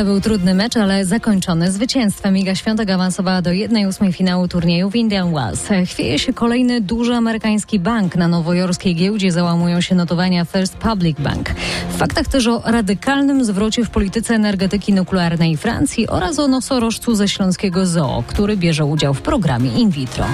To 0.00 0.04
był 0.04 0.20
trudny 0.20 0.54
mecz, 0.54 0.76
ale 0.76 1.04
zakończony 1.04 1.72
zwycięstwem. 1.72 2.36
Iga 2.36 2.54
Świątek 2.54 2.90
awansowała 2.90 3.42
do 3.42 3.50
1-8 3.50 4.12
finału 4.12 4.48
turnieju 4.48 4.90
w 4.90 4.96
Indian 4.96 5.34
Wells. 5.34 5.68
Chwieje 5.86 6.18
się 6.18 6.32
kolejny 6.32 6.80
duży 6.80 7.14
amerykański 7.14 7.78
bank. 7.78 8.16
Na 8.16 8.28
nowojorskiej 8.28 8.94
giełdzie 8.94 9.32
załamują 9.32 9.80
się 9.80 9.94
notowania 9.94 10.44
First 10.44 10.74
Public 10.74 11.20
Bank. 11.20 11.50
W 11.90 11.96
faktach 11.96 12.26
też 12.26 12.46
o 12.46 12.62
radykalnym 12.64 13.44
zwrocie 13.44 13.84
w 13.84 13.90
polityce 13.90 14.34
energetyki 14.34 14.92
nuklearnej 14.92 15.56
Francji 15.56 16.08
oraz 16.08 16.38
o 16.38 16.48
nosorożcu 16.48 17.14
ze 17.14 17.28
śląskiego 17.28 17.86
zoo, 17.86 18.24
który 18.26 18.56
bierze 18.56 18.84
udział 18.84 19.14
w 19.14 19.22
programie 19.22 19.72
in 19.72 19.90
vitro. 19.90 20.26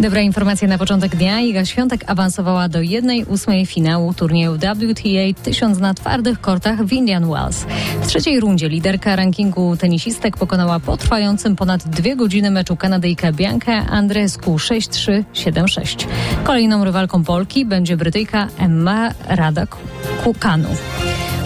Dobra 0.00 0.20
informacja 0.20 0.68
na 0.68 0.78
początek 0.78 1.16
dnia. 1.16 1.40
Iga 1.40 1.64
Świątek 1.64 2.04
awansowała 2.06 2.68
do 2.68 2.78
1-8 2.78 3.66
finału 3.66 4.14
turnieju 4.14 4.58
WTA 4.58 5.42
1000 5.42 5.78
na 5.78 5.94
twardych 5.94 6.40
kortach 6.40 6.84
w 6.84 6.92
Indian 6.92 7.30
Wells. 7.30 7.66
W 8.02 8.06
trzeciej 8.06 8.40
rundzie 8.40 8.68
liderka 8.68 9.16
rankingu 9.16 9.76
tenisistek 9.76 10.36
pokonała 10.36 10.80
po 10.80 10.96
trwającym 10.96 11.56
ponad 11.56 11.88
dwie 11.88 12.16
godziny 12.16 12.50
meczu 12.50 12.76
Kanadyjkę 12.76 13.32
Biankę 13.32 13.72
Andrescu 13.72 14.56
6-3, 14.56 15.24
7-6. 15.34 16.06
Kolejną 16.44 16.84
rywalką 16.84 17.24
Polki 17.24 17.64
będzie 17.64 17.96
Brytyjka 17.96 18.48
Emma 18.58 19.10
Radak-Kukanu. 19.28 20.68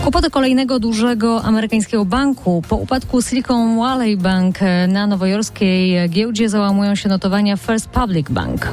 Kłopoty 0.03 0.31
kolejnego 0.31 0.79
dużego 0.79 1.43
amerykańskiego 1.43 2.05
banku. 2.05 2.63
Po 2.69 2.77
upadku 2.77 3.23
Silicon 3.23 3.79
Valley 3.79 4.17
Bank 4.17 4.59
na 4.89 5.07
nowojorskiej 5.07 6.11
giełdzie 6.11 6.49
załamują 6.49 6.95
się 6.95 7.09
notowania 7.09 7.57
First 7.57 7.89
Public 7.89 8.31
Bank. 8.31 8.69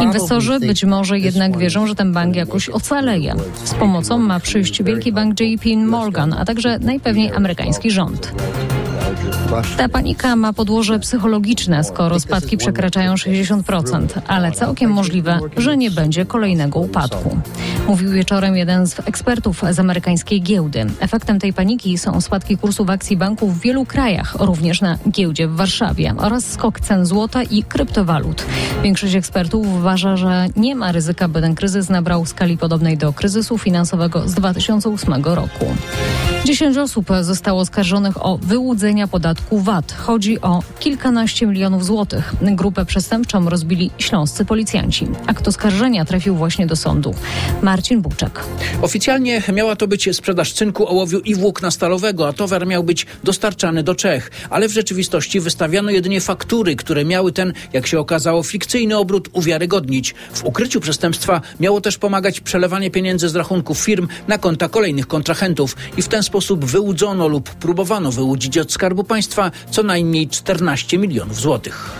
Inwestorzy 0.00 0.60
być 0.60 0.84
może 0.84 1.18
jednak 1.18 1.58
wierzą, 1.58 1.86
że 1.86 1.94
ten 1.94 2.12
bank 2.12 2.36
jakoś 2.36 2.68
ocaleje. 2.68 3.34
Z 3.64 3.74
pomocą 3.74 4.18
ma 4.18 4.40
przyjść 4.40 4.82
wielki 4.82 5.12
bank 5.12 5.40
JP 5.40 5.76
Morgan, 5.76 6.32
a 6.32 6.44
także 6.44 6.78
najpewniej 6.78 7.32
amerykański 7.32 7.90
rząd. 7.90 8.32
Ta 9.76 9.88
panika 9.88 10.36
ma 10.36 10.52
podłoże 10.52 10.98
psychologiczne, 10.98 11.84
skoro 11.84 12.20
spadki 12.20 12.56
przekraczają 12.56 13.14
60%, 13.14 14.06
ale 14.26 14.52
całkiem 14.52 14.90
możliwe, 14.90 15.38
że 15.56 15.76
nie 15.76 15.90
będzie 15.90 16.26
kolejnego 16.26 16.80
upadku. 16.80 17.38
Mówił 17.86 18.10
wieczorem 18.10 18.56
jeden 18.56 18.86
z 18.86 19.00
ekspertów 19.00 19.62
z 19.70 19.78
amerykańskiej 19.78 20.42
giełdy. 20.42 20.86
Efektem 21.00 21.38
tej 21.38 21.52
paniki 21.52 21.98
są 21.98 22.20
spadki 22.20 22.56
kursów 22.56 22.90
akcji 22.90 23.16
banków 23.16 23.58
w 23.58 23.60
wielu 23.60 23.84
krajach, 23.86 24.34
również 24.40 24.80
na 24.80 24.98
giełdzie 25.10 25.48
w 25.48 25.56
Warszawie 25.56 26.14
oraz 26.18 26.46
skok 26.46 26.80
cen 26.80 27.06
złota 27.06 27.42
i 27.42 27.62
kryptowalut. 27.62 28.44
Większość 28.82 29.14
ekspertów 29.14 29.66
uważa, 29.66 30.16
że 30.16 30.46
nie 30.56 30.74
ma 30.74 30.92
ryzyka, 30.92 31.28
by 31.28 31.40
ten 31.40 31.54
kryzys 31.54 31.88
nabrał 31.88 32.26
skali 32.26 32.58
podobnej 32.58 32.98
do 32.98 33.12
kryzysu 33.12 33.58
finansowego 33.58 34.28
z 34.28 34.34
2008 34.34 35.24
roku. 35.24 35.66
10 36.44 36.76
osób 36.76 37.08
zostało 37.20 37.60
oskarżonych 37.60 38.26
o 38.26 38.38
wyłudzenia 38.38 39.08
podatku 39.12 39.60
VAT. 39.60 39.92
Chodzi 39.92 40.40
o 40.40 40.62
kilkanaście 40.80 41.46
milionów 41.46 41.84
złotych. 41.84 42.34
Grupę 42.42 42.84
przestępczą 42.84 43.48
rozbili 43.48 43.90
śląscy 43.98 44.44
policjanci. 44.44 45.08
Akt 45.26 45.48
oskarżenia 45.48 46.04
trafił 46.04 46.36
właśnie 46.36 46.66
do 46.66 46.76
sądu. 46.76 47.14
Marcin 47.62 48.02
Buczek. 48.02 48.44
Oficjalnie 48.82 49.42
miała 49.52 49.76
to 49.76 49.88
być 49.88 50.16
sprzedaż 50.16 50.52
cynku, 50.52 50.88
ołowiu 50.88 51.18
i 51.18 51.34
włókna 51.34 51.70
stalowego, 51.70 52.28
a 52.28 52.32
towar 52.32 52.66
miał 52.66 52.84
być 52.84 53.06
dostarczany 53.24 53.82
do 53.82 53.94
Czech. 53.94 54.30
Ale 54.50 54.68
w 54.68 54.72
rzeczywistości 54.72 55.40
wystawiano 55.40 55.90
jedynie 55.90 56.20
faktury, 56.20 56.76
które 56.76 57.04
miały 57.04 57.32
ten, 57.32 57.52
jak 57.72 57.86
się 57.86 57.98
okazało, 57.98 58.42
fikcyjny 58.42 58.96
obrót 58.96 59.28
uwiarygodnić. 59.32 60.14
W 60.32 60.44
ukryciu 60.44 60.80
przestępstwa 60.80 61.40
miało 61.60 61.80
też 61.80 61.98
pomagać 61.98 62.40
przelewanie 62.40 62.90
pieniędzy 62.90 63.28
z 63.28 63.36
rachunków 63.36 63.78
firm 63.78 64.08
na 64.28 64.38
konta 64.38 64.68
kolejnych 64.68 65.06
kontrahentów 65.06 65.76
i 65.96 66.02
w 66.02 66.08
ten 66.08 66.22
sposób 66.22 66.64
wyłudzono 66.64 67.28
lub 67.28 67.50
próbowano 67.50 68.12
wyłudzić 68.12 68.58
od 68.58 68.72
Skarbu 68.72 69.01
Państwa 69.04 69.50
co 69.70 69.82
najmniej 69.82 70.28
14 70.28 70.98
milionów 70.98 71.40
złotych. 71.40 71.90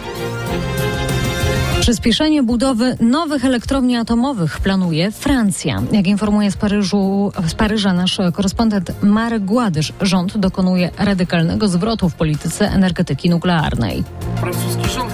Przyspieszenie 1.82 2.42
budowy 2.42 2.96
nowych 3.00 3.44
elektrowni 3.44 3.96
atomowych 3.96 4.60
planuje 4.60 5.12
Francja. 5.12 5.82
Jak 5.92 6.06
informuje 6.06 6.50
z, 6.50 6.56
Paryżu, 6.56 7.32
z 7.48 7.54
Paryża 7.54 7.92
nasz 7.92 8.18
korespondent 8.32 9.02
Marek 9.02 9.44
Gładysz, 9.44 9.92
rząd 10.00 10.38
dokonuje 10.38 10.90
radykalnego 10.98 11.68
zwrotu 11.68 12.08
w 12.08 12.14
polityce 12.14 12.70
energetyki 12.70 13.30
nuklearnej. 13.30 14.04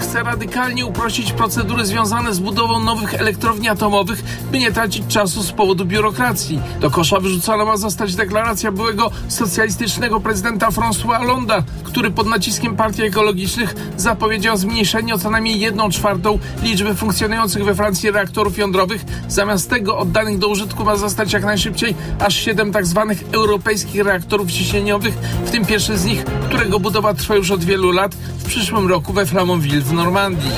Chce 0.08 0.22
radykalnie 0.22 0.86
uprościć 0.86 1.32
procedury 1.32 1.86
związane 1.86 2.34
z 2.34 2.38
budową 2.38 2.80
nowych 2.80 3.14
elektrowni 3.14 3.68
atomowych, 3.68 4.22
by 4.52 4.58
nie 4.58 4.72
tracić 4.72 5.06
czasu 5.06 5.42
z 5.42 5.52
powodu 5.52 5.84
biurokracji. 5.84 6.60
Do 6.80 6.90
kosza 6.90 7.20
wyrzucona 7.20 7.64
ma 7.64 7.76
zostać 7.76 8.14
deklaracja 8.14 8.72
byłego 8.72 9.10
socjalistycznego 9.28 10.20
prezydenta 10.20 10.68
François 10.68 11.18
Hollanda, 11.18 11.62
który 11.84 12.10
pod 12.10 12.26
naciskiem 12.26 12.76
partii 12.76 13.02
ekologicznych 13.02 13.74
zapowiedział 13.96 14.56
zmniejszenie 14.56 15.14
o 15.14 15.18
co 15.18 15.30
najmniej 15.30 15.60
1 15.60 15.90
czwartą 15.90 16.38
liczby 16.62 16.94
funkcjonujących 16.94 17.64
we 17.64 17.74
Francji 17.74 18.10
reaktorów 18.10 18.58
jądrowych. 18.58 19.04
Zamiast 19.28 19.70
tego 19.70 19.98
oddanych 19.98 20.38
do 20.38 20.48
użytku 20.48 20.84
ma 20.84 20.96
zostać 20.96 21.32
jak 21.32 21.44
najszybciej 21.44 21.94
aż 22.20 22.34
7 22.34 22.72
tak 22.72 22.86
zwanych 22.86 23.24
europejskich 23.32 24.04
reaktorów 24.04 24.50
ciśnieniowych, 24.50 25.14
w 25.44 25.50
tym 25.50 25.66
pierwszy 25.66 25.98
z 25.98 26.04
nich, 26.04 26.24
którego 26.48 26.80
budowa 26.80 27.14
trwa 27.14 27.36
już 27.36 27.50
od 27.50 27.64
wielu 27.64 27.90
lat, 27.90 28.14
w 28.14 28.44
przyszłym 28.44 28.88
roku 28.88 29.12
we 29.12 29.26
Flamanville 29.26 29.80
w 29.80 29.92
Normandii. 29.92 30.50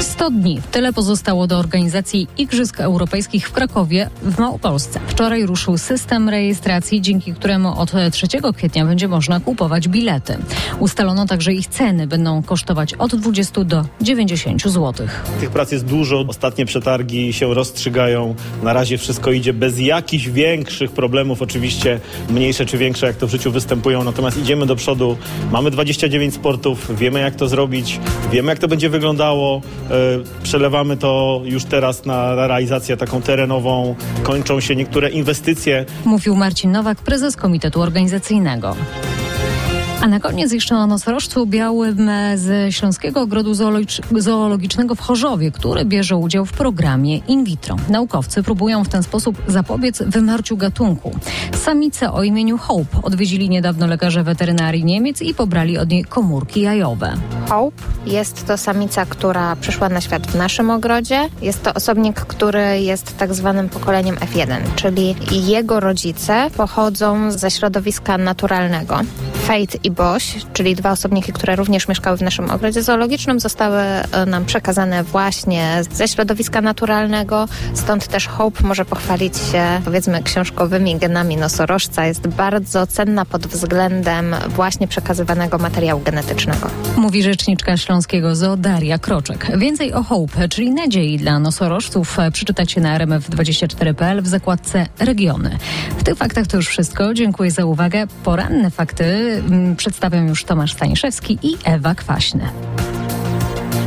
100 0.00 0.30
dni. 0.30 0.60
Tyle 0.72 0.92
pozostało 0.92 1.46
do 1.46 1.58
organizacji 1.58 2.28
Igrzysk 2.38 2.80
Europejskich 2.80 3.48
w 3.48 3.52
Krakowie 3.52 4.10
w 4.22 4.38
Małopolsce. 4.38 5.00
Wczoraj 5.06 5.46
ruszył 5.46 5.78
system 5.78 6.28
rejestracji, 6.28 7.00
dzięki 7.00 7.34
któremu 7.34 7.80
od 7.80 7.92
3 8.12 8.26
kwietnia 8.56 8.84
będzie 8.84 9.08
można 9.08 9.40
kupować 9.40 9.88
bilety. 9.88 10.36
Ustalono 10.78 11.26
także 11.26 11.52
ich 11.52 11.66
ceny. 11.66 12.06
Będą 12.06 12.42
kosztować 12.42 12.94
od 12.94 13.16
20 13.16 13.64
do 13.64 13.84
90 14.00 14.62
zł. 14.62 15.06
Tych 15.40 15.50
prac 15.50 15.72
jest 15.72 15.84
dużo. 15.84 16.24
Ostatnie 16.28 16.66
przetargi 16.66 17.32
się 17.32 17.54
rozstrzygają. 17.54 18.34
Na 18.62 18.72
razie 18.72 18.98
wszystko 18.98 19.32
idzie 19.32 19.52
bez 19.52 19.78
jakichś 19.78 20.28
większych 20.28 20.90
problemów. 20.90 21.42
Oczywiście 21.42 22.00
mniejsze 22.30 22.66
czy 22.66 22.78
większe, 22.78 23.06
jak 23.06 23.16
to 23.16 23.26
w 23.26 23.30
życiu 23.30 23.50
występują. 23.52 24.04
Natomiast 24.04 24.38
idziemy 24.38 24.66
do 24.66 24.76
przodu. 24.76 25.16
Mamy 25.52 25.70
29 25.70 26.34
sportów. 26.34 26.98
Wiemy, 26.98 27.20
jak 27.20 27.34
to 27.34 27.48
zrobić. 27.48 28.00
Wiemy, 28.32 28.50
jak 28.50 28.58
to 28.58 28.68
będzie 28.68 28.88
wyglądało. 28.88 29.60
Przelewamy 30.42 30.96
to 30.96 31.40
już 31.44 31.64
teraz 31.64 32.06
na 32.06 32.46
realizację 32.46 32.96
taką 32.96 33.22
terenową. 33.22 33.94
Kończą 34.22 34.60
się 34.60 34.76
niektóre 34.76 35.10
inwestycje. 35.10 35.84
Mówił 36.04 36.36
Marcin 36.36 36.72
Nowak, 36.72 36.98
prezes 36.98 37.36
Komitetu 37.36 37.82
Organizacyjnego. 37.82 38.76
A 40.00 40.08
na 40.08 40.20
koniec 40.20 40.52
jeszcze 40.52 40.76
o 40.76 40.86
nosorożcu 40.86 41.46
białym 41.46 42.10
z 42.34 42.74
Śląskiego 42.74 43.20
Ogrodu 43.20 43.54
Zoologicznego 44.18 44.94
w 44.94 45.00
Chorzowie, 45.00 45.50
który 45.50 45.84
bierze 45.84 46.16
udział 46.16 46.46
w 46.46 46.52
programie 46.52 47.16
in 47.16 47.44
vitro. 47.44 47.76
Naukowcy 47.88 48.42
próbują 48.42 48.84
w 48.84 48.88
ten 48.88 49.02
sposób 49.02 49.42
zapobiec 49.48 50.02
wymarciu 50.02 50.56
gatunku. 50.56 51.10
Samicę 51.54 52.12
o 52.12 52.22
imieniu 52.22 52.58
Hope 52.58 53.02
odwiedzili 53.02 53.48
niedawno 53.48 53.86
lekarze 53.86 54.22
weterynarii 54.22 54.84
Niemiec 54.84 55.22
i 55.22 55.34
pobrali 55.34 55.78
od 55.78 55.88
niej 55.88 56.04
komórki 56.04 56.60
jajowe. 56.60 57.14
Hope 57.48 57.82
jest 58.06 58.46
to 58.46 58.56
samica, 58.56 59.06
która 59.06 59.56
przyszła 59.56 59.88
na 59.88 60.00
świat 60.00 60.26
w 60.26 60.34
naszym 60.34 60.70
ogrodzie. 60.70 61.28
Jest 61.42 61.62
to 61.62 61.74
osobnik, 61.74 62.20
który 62.20 62.80
jest 62.80 63.16
tak 63.16 63.34
zwanym 63.34 63.68
pokoleniem 63.68 64.16
F1, 64.16 64.60
czyli 64.76 65.14
jego 65.30 65.80
rodzice 65.80 66.50
pochodzą 66.56 67.30
ze 67.32 67.50
środowiska 67.50 68.18
naturalnego. 68.18 69.00
Fate 69.48 69.78
i 69.84 69.90
Boś, 69.90 70.36
czyli 70.52 70.74
dwa 70.74 70.90
osobniki, 70.90 71.32
które 71.32 71.56
również 71.56 71.88
mieszkały 71.88 72.16
w 72.16 72.22
naszym 72.22 72.50
ogrodzie 72.50 72.82
zoologicznym, 72.82 73.40
zostały 73.40 73.82
nam 74.26 74.44
przekazane 74.44 75.04
właśnie 75.04 75.82
ze 75.92 76.08
środowiska 76.08 76.60
naturalnego. 76.60 77.48
Stąd 77.74 78.08
też 78.08 78.26
Hope 78.26 78.66
może 78.66 78.84
pochwalić 78.84 79.36
się, 79.36 79.64
powiedzmy, 79.84 80.22
książkowymi 80.22 80.96
genami 80.96 81.36
nosorożca. 81.36 82.06
Jest 82.06 82.26
bardzo 82.28 82.86
cenna 82.86 83.24
pod 83.24 83.46
względem 83.46 84.36
właśnie 84.48 84.88
przekazywanego 84.88 85.58
materiału 85.58 86.00
genetycznego. 86.00 86.70
Mówi 86.96 87.22
rzeczniczka 87.22 87.76
Śląskiego 87.76 88.36
Zoo 88.36 88.56
Daria 88.56 88.98
Kroczek. 88.98 89.58
Więcej 89.58 89.92
o 89.92 90.02
Hope, 90.02 90.48
czyli 90.48 90.70
nadziei 90.70 91.18
dla 91.18 91.38
nosorożców, 91.38 92.16
przeczytacie 92.32 92.80
na 92.80 92.98
rmf24.pl 92.98 94.22
w 94.22 94.26
zakładce 94.26 94.86
Regiony. 94.98 95.58
W 95.98 96.02
tych 96.02 96.14
faktach 96.16 96.46
to 96.46 96.56
już 96.56 96.68
wszystko. 96.68 97.14
Dziękuję 97.14 97.50
za 97.50 97.64
uwagę. 97.64 98.06
Poranne 98.24 98.70
fakty 98.70 99.37
przedstawią 99.76 100.26
już 100.26 100.44
Tomasz 100.44 100.72
Staniszewski 100.72 101.38
i 101.42 101.56
Ewa 101.64 101.94
Kwaśny. 101.94 102.48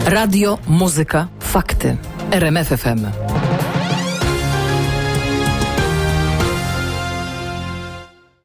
Radio, 0.06 0.58
muzyka, 0.68 1.28
fakty. 1.40 1.98
RMF 2.32 2.68
FM. 2.68 3.06